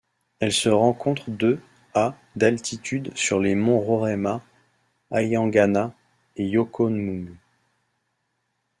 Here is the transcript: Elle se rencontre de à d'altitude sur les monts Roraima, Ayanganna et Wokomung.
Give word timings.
Elle 0.39 0.51
se 0.51 0.69
rencontre 0.69 1.29
de 1.29 1.59
à 1.93 2.15
d'altitude 2.35 3.15
sur 3.15 3.39
les 3.39 3.53
monts 3.53 3.79
Roraima, 3.79 4.41
Ayanganna 5.11 5.93
et 6.37 6.57
Wokomung. 6.57 7.37